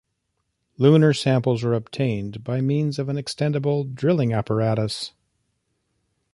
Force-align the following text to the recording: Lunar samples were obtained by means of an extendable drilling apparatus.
Lunar 0.79 1.13
samples 1.13 1.61
were 1.61 1.75
obtained 1.75 2.43
by 2.43 2.59
means 2.59 2.97
of 2.97 3.07
an 3.07 3.17
extendable 3.17 3.85
drilling 3.93 4.33
apparatus. 4.33 5.13